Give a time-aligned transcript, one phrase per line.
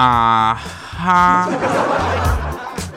[0.00, 0.58] 啊
[0.96, 1.46] 哈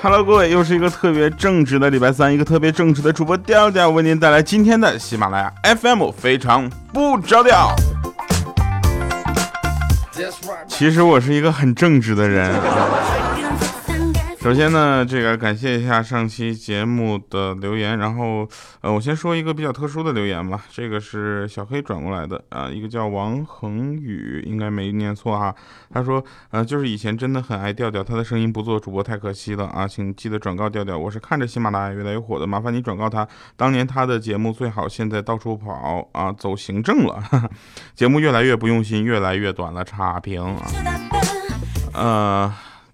[0.02, 7.76] ！Hello，各位，又是一个特别正直的礼拜三，一个特别正直的主播调调为您带来今天的喜马拉雅 FM，非常不着调。
[10.66, 13.23] 其实我是一个很正直的人啊。
[14.44, 18.46] 首先呢，这个感谢一下上期节目的留言，然后
[18.82, 20.66] 呃，我先说一个比较特殊的留言吧。
[20.70, 25.56] 这个是小黑转过来的啊，一个叫王恒宇，应该没念错哈。
[25.90, 26.22] 他说，
[26.52, 37.24] 呃，就是以前真的很爱调调，他的声音不做主播太可惜了啊，请记得转告调调，我是看着喜马拉雅越来越火的，麻烦你转告他，当年他的节目最好，现在到处跑啊，走行政了，
[37.96, 40.68] 节目越来越不用心，越来越短了，差评啊，
[41.94, 42.54] 呃。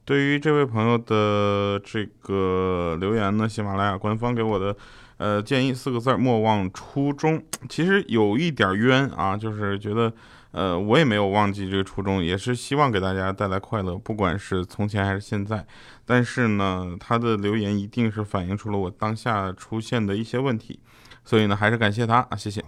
[0.09, 4.75] 对于这位朋友的这个留言呢，喜马拉雅官方给我的
[5.17, 7.39] 呃建议四个字：莫忘初衷。
[7.69, 10.11] 其实有一点冤啊，就是觉得
[10.49, 15.63] 呃我也没有忘记这个初衷，也是希望给大家带来快乐，不管是从前还是现在。
[16.07, 20.79] 但是呢，他的留言一定是反映出了我当下出现的一些问题，
[21.23, 22.65] 所以呢，还是感谢他啊，谢谢。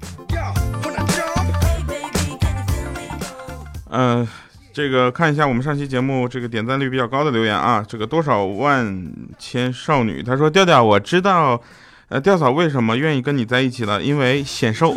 [3.89, 4.27] 嗯。
[4.73, 11.61] 这个看一下我们上期节目这个点赞率比较高的留言啊，这个多少万千少女，他说调调，我知道，
[12.07, 14.95] 呃，调嫂为什么愿意跟你在一起了，因为显瘦。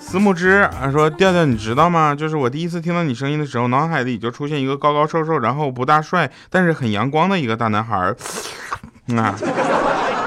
[0.00, 2.14] 思慕之啊说调调，你知道吗？
[2.14, 8.16] 就是我第一次听到你声音的时候，脑海里就出现一个高高瘦瘦，然后不大帅，但是很阳光的一个大男孩儿，
[9.16, 9.38] 啊。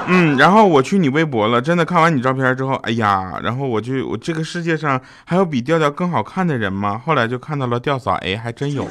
[0.08, 6.96] 嗯，然后我去你微博了，真的看完你照片之后，哎呀，然后我就我这个世界上还有比调调更好看的人吗？
[7.04, 8.86] 后来就看到了调嫂，哎，还真有。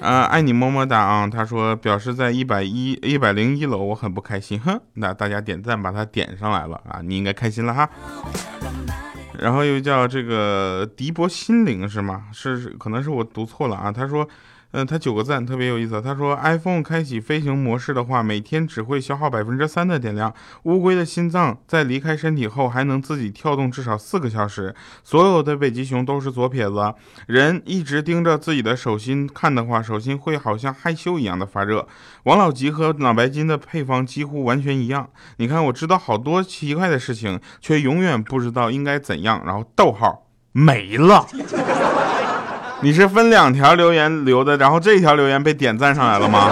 [0.00, 1.26] 啊， 爱你么么哒啊！
[1.26, 4.60] 他说表示在一百一一百零一楼，我很不开心。
[4.60, 7.90] 哼，那大家点赞把他点上来了啊，你应该开心了哈。
[9.40, 12.26] 然后又叫这个迪博心灵是吗？
[12.32, 13.90] 是可能是我读错了啊。
[13.90, 14.28] 他说。
[14.72, 16.00] 嗯，他九个赞特别有意思。
[16.00, 20.32] 他说，iPhone 开启飞行模式的话，每天只会消耗百分之三的电量。
[20.62, 24.74] 乌龟的心脏在离开身体后，还能自己跳动至少四个小时。
[25.04, 26.94] 所有的北极熊都是左撇子。
[27.26, 31.86] 人一直盯着自己的手心看的话，手心会好像害羞一样的发热。
[32.24, 35.10] 王老吉和脑白金的配方几乎完全一样。
[35.36, 39.42] 你看，我知道好多奇怪的事情，却永远不知道应该怎样。
[39.44, 41.26] 然后逗号没了。
[42.82, 46.50] 你是分两条留言留的，然后这一条留言被点赞上来了吗？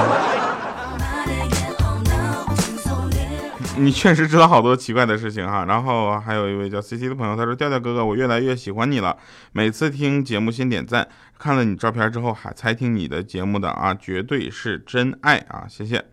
[3.76, 5.64] 你确实知道好多奇怪的事情哈。
[5.64, 9.16] 然后还有一位叫 C C 的朋友，他说：调调哥哥，我越来越喜欢你了。
[9.52, 15.64] 每次听节目先点赞，看了你照片之后还才听你的节目的啊，绝对是真爱啊！
[15.69, 16.04] 谢谢。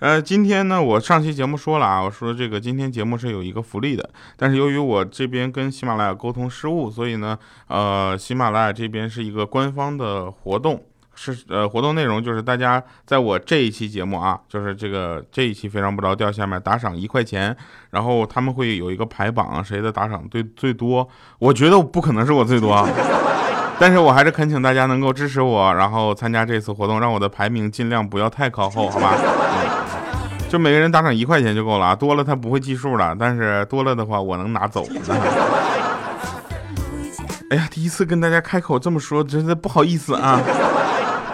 [0.00, 7.38] 呃，今天呢，我上期节目说了啊，我说这个今天节目是有一个福利的，但是由于我这边跟喜马拉雅沟通失误，所以呢，
[7.68, 10.82] 呃，喜马拉雅这边是一个官方的活动，
[11.14, 17.54] 是 呃，活动内容就是大家在我这一期节目啊，就是这个这一期非常不着调下面打赏一块钱，
[17.90, 21.06] 然后他们会有一个排榜，谁的打赏最最多，
[21.38, 22.88] 我觉得不可能是我最多，
[23.78, 29.14] 但是我还是恳请大家能够支持我，然后参加这次活动，让我的排名尽量不要太靠后，好吧？
[30.50, 34.84] 就每个人打赏一块钱就够了啊，多了他不会计数了，但是多了的话我能拿走。
[37.50, 40.40] 哎呀，第一次跟大家开口这么说，真的不好意思啊。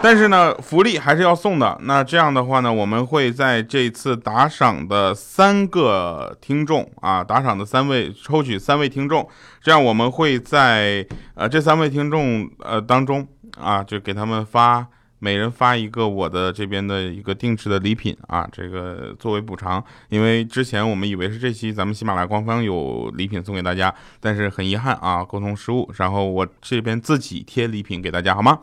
[0.03, 1.79] 但是呢，福利还是要送的。
[1.85, 9.27] 那这样的话呢，我们会在这次打赏的三个听众啊，打赏的三位抽取三位听众，
[9.63, 13.27] 这样我们会在呃这三位听众呃当中
[13.59, 14.87] 啊，就给他们发。
[15.19, 19.83] 每人发一个我的这边的一个定制的礼品啊，这个作为补偿。
[20.09, 25.91] 因为之前我们以为是这期咱们喜马拉雅官方有礼品送给大家，但是很遗憾啊，沟通失误。
[25.97, 28.59] 然后我这边自己贴礼品给大家，好吗？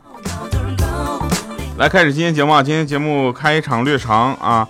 [1.76, 4.68] 来开始今天节目啊，今天节目开场略长啊。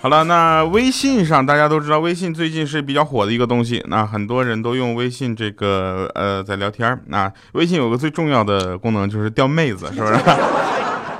[0.00, 10.14] 好了，那微信上大家都知道，微信最近是比较火的一个东西，那很多人都用微信这个呃在聊天那微信有个最重要的功能就是钓妹子，是不是？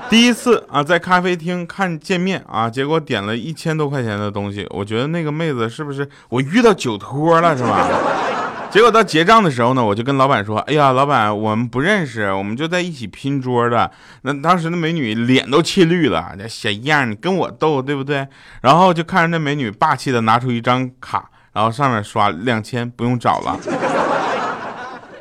[0.09, 7.87] 第一次啊，在咖啡厅看见面啊，结果点了一千多块钱的东西，我觉得那个妹子是不是我遇到酒托了是吧？
[8.71, 13.89] 结果到结账的时候呢，我就跟老板说：“哎呀，老板，我们不认识，我们就在一起拼桌的。”
[14.21, 18.27] 那当时那美女脸都气绿了，那小样，你跟我斗对不对？
[18.61, 23.59] 然后就看着那美女霸气的拿出一张卡，然后上面刷两千，不用找了。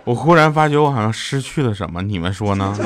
[0.04, 2.76] 我忽然发觉我好像失去了什么，你们说呢？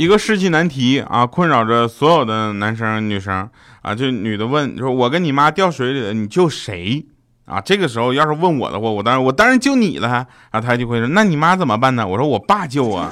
[0.00, 3.46] 一个世纪难题啊，困扰着所有的男生女生
[3.82, 3.94] 啊。
[3.94, 7.04] 就女的问，说我跟你妈掉水里了，你救谁
[7.44, 7.60] 啊？
[7.60, 10.58] 这个时候要是问我的话，我当然我当然救你了啊。
[10.58, 12.08] 他就会说，那你妈怎么办呢？
[12.08, 13.10] 我说我爸救啊。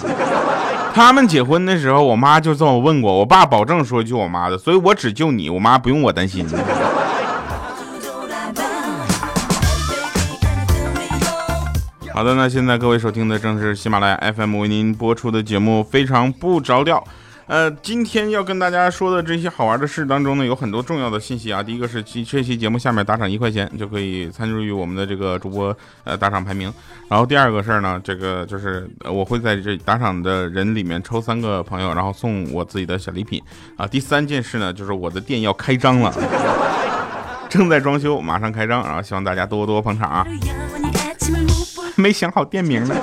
[0.94, 6.46] 他们结婚的时候，我妈就这么问过，我爸保证说救我妈的，所以我只救你，我妈不用我担心。
[12.18, 16.98] 好的，那现在各位收听的正是喜马拉雅 FM 为您播出的节目《非常不着调》。
[17.46, 21.62] 呃，今天要跟大家说的这些好玩的事当中呢，有很多重要的信息啊。
[21.62, 25.72] 第一个是这期节目下面打赏一块钱就可以参与我们的这个主播
[26.02, 26.74] 呃打赏排名。
[27.08, 33.40] 然后第二个事儿呢，这个就是我会在这打赏的人里面抽三个朋友，然后送我自己的小礼品
[33.76, 33.86] 啊。
[33.86, 36.12] 第三件事呢，就是我的店要开张了，
[37.48, 40.26] 正在装修，马上开张，然后希望大家多多捧场啊。
[41.98, 42.94] 没想好店名呢。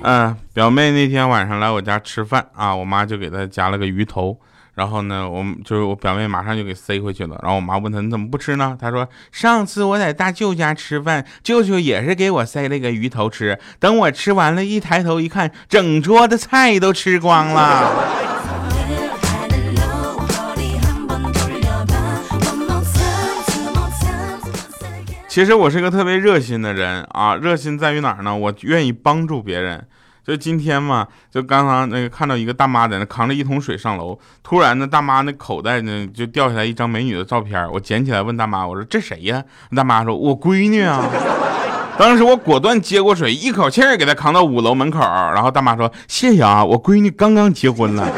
[0.00, 4.38] 嗯，表妹那天晚上来我家吃饭啊，我妈就给她夹了个鱼头，
[4.74, 7.38] 然后呢，我就是我表妹马上就给塞回去了。
[7.42, 8.76] 然后我妈问她你怎么不吃呢？
[8.80, 17.90] 她说上次我在大舅家吃饭，舅舅也是给我塞了个鱼头吃，等我吃完了，一抬头一看，整桌的菜都吃光了。
[25.34, 28.36] 其实我是个特别热心的人啊，热心在于哪儿呢？
[28.36, 29.84] 我愿意帮助别人。
[30.24, 39.42] 就今天嘛，就刚刚那个看到一个大妈在那扛着一桶水上楼，突然呢，大妈那口袋呢就掉下来一张美女的照片，我捡起来问大妈，我说这谁呀？
[39.74, 41.04] 大妈说，我闺女啊。
[41.98, 48.08] 当时我果断接过水，一口气儿给她扛到五楼门口，然后大妈说，谢谢啊，我闺女刚刚结婚了。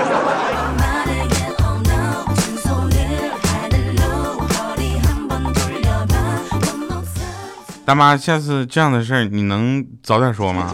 [7.86, 10.68] 大妈，下次这样的事儿你能早点说吗？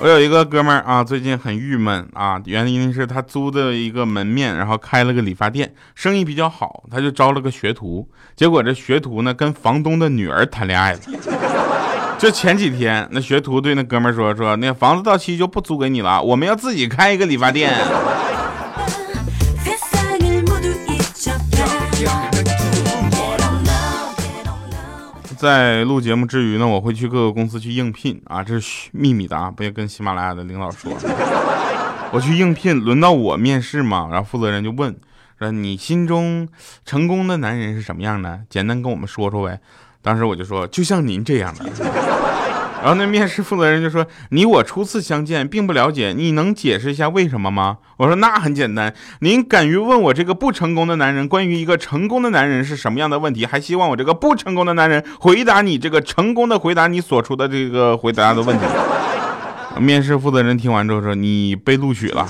[0.00, 10.98] 我有一个哥们儿啊，最近很郁闷啊，原因是他租的一个门面，然后开了个理发店，生意比较好，他就招了个学徒，结果这学徒呢跟房东的女儿谈恋爱了。
[12.18, 17.72] 就前几天，那学徒对那哥们儿说说，那房子到期就不租给你了，我们要自己开一个理发店。
[25.42, 30.92] 在录节目之余呢，我会去各个公司去应聘啊，这是秘密的啊，不要跟喜马拉雅的领导说。
[32.12, 34.94] 我去应聘，轮到我面试嘛，然后负责人就问
[35.40, 36.46] 说：“你心中
[36.84, 38.42] 成功的男人是什么样的？
[38.48, 39.58] 简单跟我们说说呗。”
[40.00, 41.64] 当时我就说：“就像您这样的。”
[42.82, 58.64] 然后那面试负责人就说：“你我初次相见，并不了解，你能解释一下为什么吗？”我说：“那很简单，您敢于问我这个不成功的男人关于一个成功的男人是什么样的问题，还希望我这个不成功的男人回答你这个成功的回答你所出的这个回答的问题。”
[59.78, 62.26] 面试负责人听完之后说：“你被录取了。”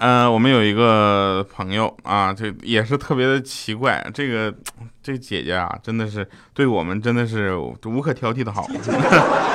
[0.00, 4.02] 嗯，我们有一个朋友啊，这也是特别的奇怪。
[4.14, 4.52] 这个
[5.02, 8.66] 这姐姐啊，真的是对我们真的是无可挑剔的好。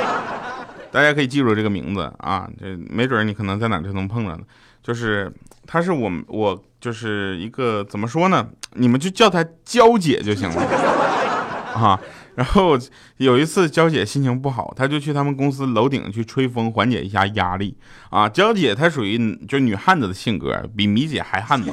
[0.93, 4.43] 大家可以记住这个名字啊，这没准你可能在哪就能碰着呢。
[4.83, 5.33] 就是
[5.65, 8.47] 她是我我就是一个怎么说呢？
[8.73, 10.61] 你们就叫她娇姐就行了
[11.73, 11.99] 啊。
[12.35, 12.77] 然后
[13.17, 17.77] 有一次，娇姐心情不好，她就去他们公司楼顶去吹风，缓解一下压力。
[18.09, 21.71] 啊，娇姐她属于就女汉子的性格，比米姐还汉子。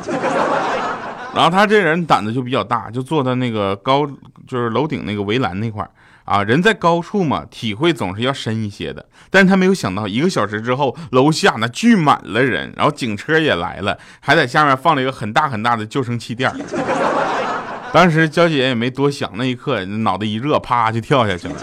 [1.34, 4.06] 然后她这人胆子就比较大，就坐在那个高，
[4.46, 5.88] 就是楼顶那个围栏那块
[6.24, 9.04] 啊，人在高处嘛，体会总是要深一些的。
[9.30, 16.52] 但是她没有想到，一个小时之后，楼下那聚满了人，然后警车也来了，还在下面放了一个很大很大的救生气垫。
[17.92, 21.54] 当时娇姐也没多想，那一刻脑袋一热，啪就跳下去了。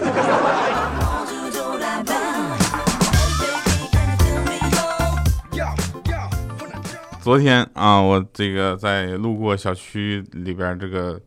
[7.20, 11.20] 昨天啊，我这个在路过小区里边这个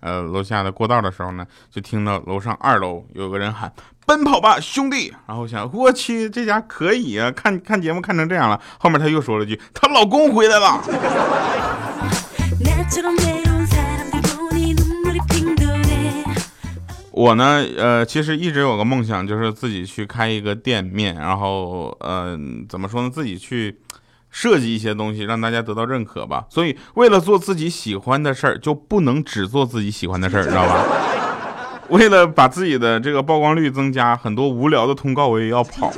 [0.00, 3.72] 呃楼下的过道的时候呢，就听到楼上二楼有个人喊
[4.06, 8.60] “奔跑吧，兄弟”，然后想我去这家可以啊，看看节目看成这样了。
[8.78, 10.82] 后面他又说了句：“她老公回来了。
[17.18, 23.76] ”我呢，呃，其实一直有个梦想，就是自己去开一个店面，然后，呃，怎么说呢，自己去
[24.30, 26.44] 设计一些东西，让大家得到认可吧。
[26.48, 30.84] 所以，为了做自己喜欢的事儿，就不能只做自己喜欢的事儿，知道吧？
[31.90, 35.92] 为了把自己的这个曝光率增加，很多无聊的通告我也要跑。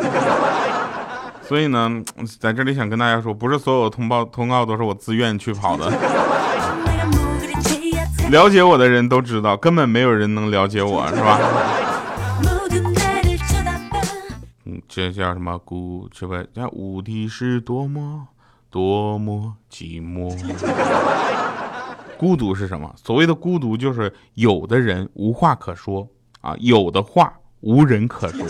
[1.43, 2.03] 所以呢，
[2.39, 5.93] 在这里想跟大家说，不是所有通报通告都是我自愿去跑的。
[8.31, 11.39] 了解我的人都知道，根本没有人能了解我，是吧？
[14.65, 16.09] 嗯，这叫什么孤？
[16.13, 18.29] 这不叫无敌是多么
[18.71, 20.33] 多么寂寞。
[22.17, 22.95] 孤独是什么？
[22.97, 26.07] 所谓的孤独，就是有的人无话可说
[26.41, 28.47] 啊，有的话无人可说。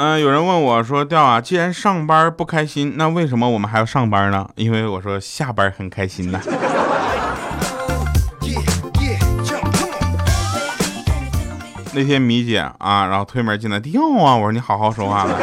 [0.00, 6.40] 嗯，有人问我说：“调啊，既然上班不开心，那为什么我们还要上班呢？”因为我说下班很开心呐。
[11.92, 15.36] 那天米姐啊，然后推门进来，调啊，我说你好好说话了。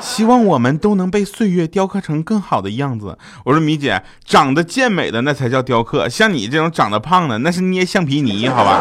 [0.00, 3.16] 希望我们都能被岁月雕刻成更好的样子。
[3.44, 8.80] 我说米姐，长得健美的那才叫雕刻，像你这种长得胖的，那是捏橡皮泥，好吧？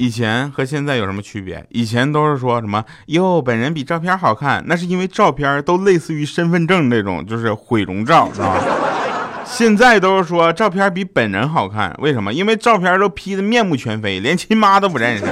[0.00, 1.62] 以前和现在有什么区别？
[1.68, 8.58] 以前都是说什么哟，本人比照片好看，那是因为照片都类似于身份证那种，就是毁容照，是吧？
[9.44, 12.32] 现在都是说照片比本人好看，为什么？
[12.32, 15.26] 因为照片都 P 的面目全非，连亲妈都不认识。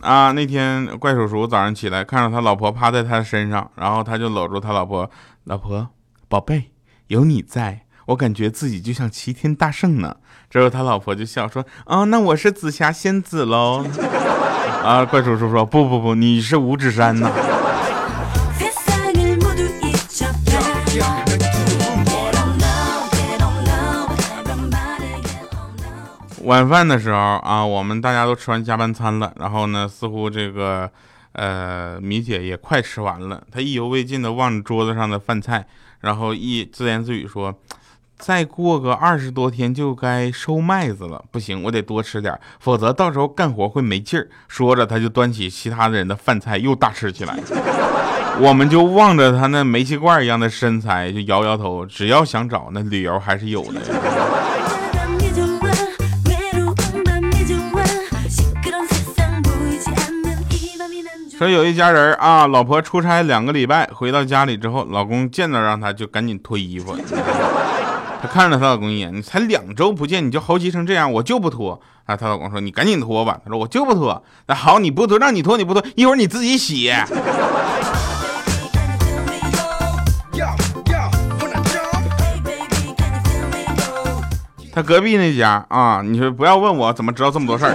[0.00, 5.10] 啊，那天怪叔叔早上起来，看到他老婆趴在他身上，然后他就搂住他老婆，
[5.44, 5.86] 老婆，
[6.26, 6.69] 宝贝。
[7.10, 10.18] 有你在，我感觉自己就像齐天大圣呢。
[10.48, 13.84] 之后他老婆就笑说：“哦，那我是紫霞仙子喽。”
[14.86, 17.28] 啊，怪叔叔说：“不不不，你是五指山呐。”
[26.44, 30.88] 晚饭的时候啊，我们大家都吃完加班餐了，然后呢，似乎这个
[31.32, 35.66] 呃米姐也快吃完了，她意犹未尽的望着桌子上的饭菜。
[36.00, 37.54] 然后一自言自语说
[38.18, 47.38] ：“再过个二十多天就该收麦子了，不行，我得多吃点，否则到时候干活会没劲儿。”说着，他就端起其他的人的饭菜又大吃起来。
[48.40, 51.84] 我们就望着他那煤气罐一样的身材，就摇摇头。
[51.84, 53.80] 只要想找，那理由还是有的。
[61.40, 66.94] 说有一家人啊，老婆出差两个礼拜，回到家里之后，老公见到让她就赶紧脱衣服。
[68.20, 71.80] 她看了她老公一眼，你才两周不见，你就猴急成这样，我就不脱。
[72.04, 73.38] 啊，她老公说你赶紧脱吧。
[73.42, 74.22] 他说我就不脱。
[74.48, 76.92] 那好，你不脱，让你脱你不脱，一会儿你自己洗。
[84.74, 87.74] 他隔壁那家啊，你说不要问我怎么知道这么多事儿。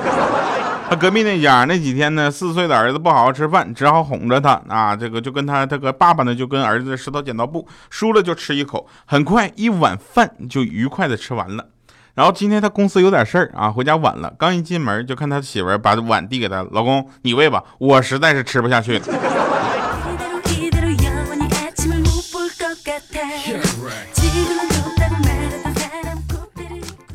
[0.88, 4.96] 他隔壁那家那几天呢，四岁的儿子不好好吃饭，只好哄着他啊。
[4.96, 8.88] 这个就跟他这个爸爸呢，就跟儿子石头剪刀布，输了就吃一口。
[9.06, 11.66] 很快一碗饭就愉快的吃完了。
[12.14, 19.06] 然后今天他公司有点事儿啊，回家晚了，刚一进门就看他媳妇儿把碗递给他老公，你喂吧，我实在是吃不下去了。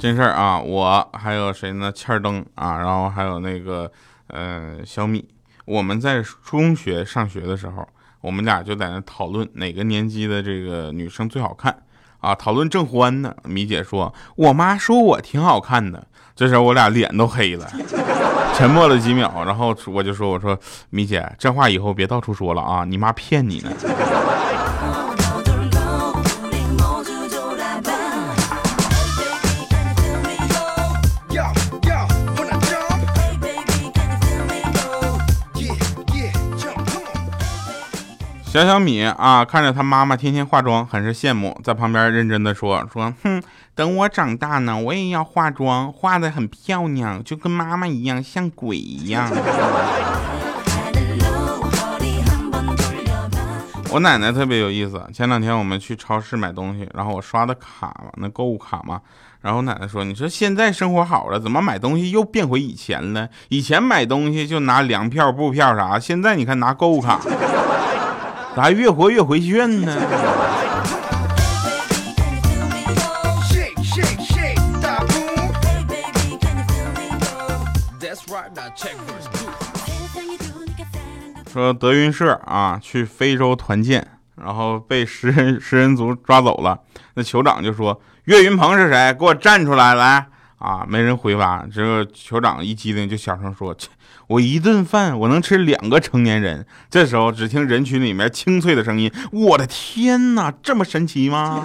[0.01, 1.93] 真事儿啊，我还有谁呢？
[1.93, 3.93] 欠儿灯啊，然后还有那个
[4.29, 5.29] 呃小米，
[5.67, 7.87] 我们在中学上学的时候，
[8.23, 11.83] 我们俩就在那讨论哪个年级的这个女生最好看
[12.21, 13.35] 啊，讨论正欢呢。
[13.45, 16.07] 米姐说，我妈说我挺好看的。
[16.35, 17.71] 这时候我俩脸都黑了，
[18.55, 23.71] 沉默了几秒，然后我就说，我说米姐，这话以后别到处说了啊，你妈骗你呢。
[38.53, 43.41] 小小米啊，看着他妈妈天天化妆，很是羡慕，在旁边认真的说说，哼，
[43.77, 49.31] 等我长大呢，我也要化妆，化的很漂亮，就跟妈妈一样，像鬼一样。
[53.93, 59.01] 我奶奶特别有意思，前两天我们去超市买东西，然后我刷的卡嘛，那购物卡嘛，
[59.43, 63.29] 然后奶奶说，你说现在生活好了，怎么买东西又变回以前了？
[63.49, 67.21] 以前买东西就拿粮票、布票啥，现在你看拿购物卡。
[68.61, 69.97] 咋越活越回旋呢？
[81.51, 86.81] 说德云社啊去非洲团建，然后被食人食人族抓走了。
[87.15, 89.15] 那酋长就说：“岳云鹏是谁？
[89.15, 89.95] 给我站出来！
[89.95, 90.27] 来
[90.61, 91.67] 啊！”没人回答。
[91.75, 93.77] 这个酋长一激灵就小声说：“。”
[94.29, 96.65] 我一顿饭我能吃两个成年人。
[96.89, 101.65] 这时候，只听人群里面清脆的声音：“我的天哪，这么神奇吗？”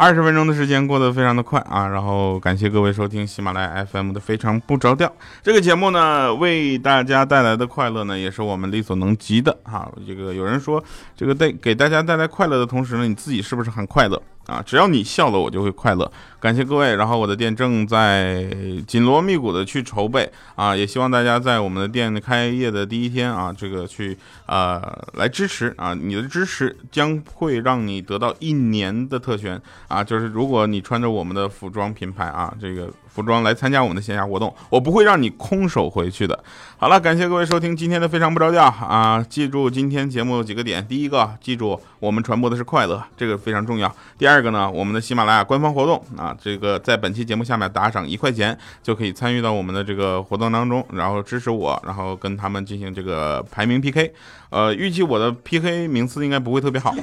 [0.00, 5.12] 二十分钟的时间过得非常的快啊，然后感谢各位收听喜马拉雅 FM 的非常不着调
[5.42, 9.90] 这个节目呢，为大家带来的快乐呢，也是我们力所能及的哈。
[10.06, 10.80] 这个有人说，
[11.16, 14.22] 这个带给大家带来快乐的同时呢，你自己是不是很快乐？
[14.46, 16.08] 啊，只要你笑了，我就会快乐。
[16.40, 18.48] 感谢各位，然后我的店正在
[18.86, 24.16] 紧锣密鼓的去筹备啊，也希望大家在我们的店开业的第一天啊，这个去
[24.46, 24.80] 呃
[25.14, 32.88] 来支持啊，你的支持将会让你得到一年的特权啊，就是如果你穿着我们的服装品牌啊，这个。
[33.08, 36.38] 服装来参加我们的线下活动，我不会让你空手回去的。
[36.76, 39.20] 好了，感谢各位收听今天的非常不着调啊！
[39.28, 54.12] 记住今天节目有几个点：第一个，记住我们传播的是快乐，这个非常重要；第二个呢，我们的喜马拉雅官方活动啊，这个在本期节目下面打赏一块钱就可以参与到我们的这个活动当中，然后支持我，然后跟他们进行这个排名 PK。
[54.50, 56.94] 呃，预计我的 PK 名次应该不会特别好。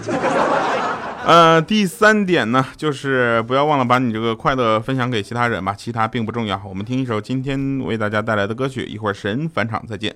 [1.26, 6.62] 呃，第三点呢，就是不要忘了把你这个快乐分享给其他人吧，其他并不重要。
[6.68, 10.16] 我们听一首今天为大家带来的歌曲，一会儿神返场再见。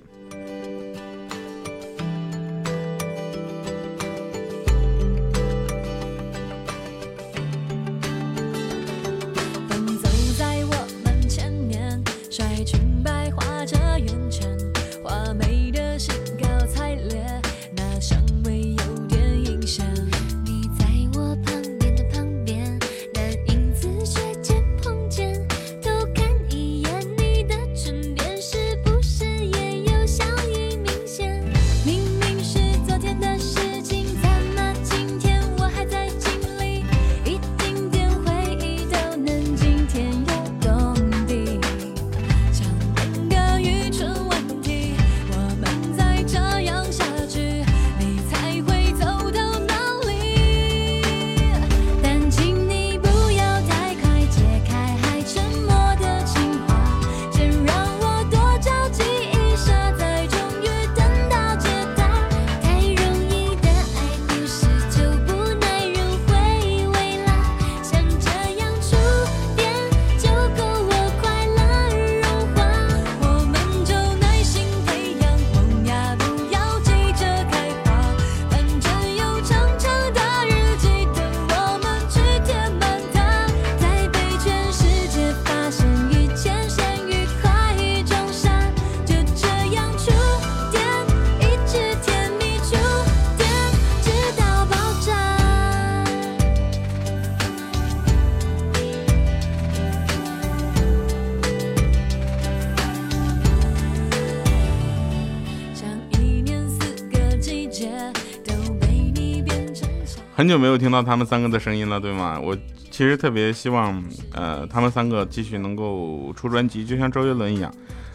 [110.40, 112.40] 很久没有听到他们三个的声音了，对吗？
[112.42, 112.56] 我
[112.90, 117.70] 其实特别希望，呃，他们三个继续能够出专辑，就像周杰伦一样，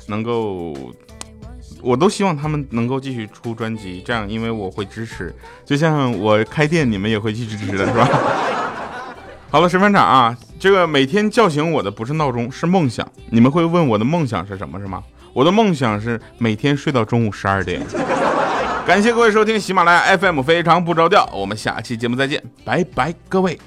[0.07, 0.75] 能够，
[1.83, 5.31] 我都希望他们能够继续出专辑，这样，因为我会支持，
[5.63, 8.09] 就像我开店，你们也会继续支持的，是吧？
[9.51, 13.07] 好了，十分场啊，这个每天叫醒我的不是闹钟，是梦想。
[13.29, 15.03] 你们会问我的梦想是什么，是吗？
[15.31, 17.85] 我的梦想是每天睡到中午十二点。
[18.85, 21.27] 感谢各位收听喜马拉雅 FM，非常不着调。
[21.33, 23.59] 我们下期节目再见，拜拜，各位。